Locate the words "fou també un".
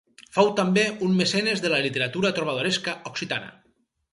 0.37-1.13